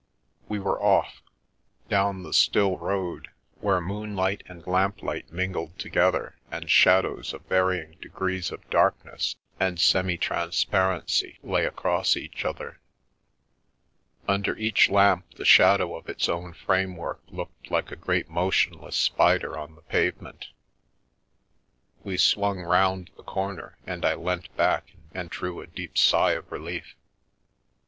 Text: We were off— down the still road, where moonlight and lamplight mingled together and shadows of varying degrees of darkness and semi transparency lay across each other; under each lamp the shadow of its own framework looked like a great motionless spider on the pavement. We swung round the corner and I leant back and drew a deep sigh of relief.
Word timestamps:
We 0.49 0.57
were 0.57 0.81
off— 0.81 1.21
down 1.87 2.23
the 2.23 2.33
still 2.33 2.75
road, 2.79 3.27
where 3.59 3.79
moonlight 3.79 4.41
and 4.47 4.65
lamplight 4.65 5.31
mingled 5.31 5.77
together 5.77 6.37
and 6.49 6.71
shadows 6.71 7.33
of 7.35 7.43
varying 7.45 7.97
degrees 8.01 8.51
of 8.51 8.67
darkness 8.71 9.35
and 9.59 9.79
semi 9.79 10.17
transparency 10.17 11.37
lay 11.43 11.67
across 11.67 12.17
each 12.17 12.45
other; 12.45 12.79
under 14.27 14.57
each 14.57 14.89
lamp 14.89 15.35
the 15.35 15.45
shadow 15.45 15.95
of 15.95 16.09
its 16.09 16.27
own 16.27 16.53
framework 16.53 17.21
looked 17.27 17.69
like 17.69 17.91
a 17.91 17.95
great 17.95 18.27
motionless 18.27 18.95
spider 18.95 19.55
on 19.55 19.75
the 19.75 19.83
pavement. 19.83 20.47
We 22.03 22.17
swung 22.17 22.61
round 22.61 23.11
the 23.17 23.23
corner 23.23 23.77
and 23.85 24.03
I 24.03 24.15
leant 24.15 24.57
back 24.57 24.93
and 25.13 25.29
drew 25.29 25.61
a 25.61 25.67
deep 25.67 25.95
sigh 25.95 26.31
of 26.31 26.51
relief. 26.51 26.95